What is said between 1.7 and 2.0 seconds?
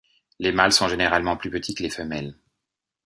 que les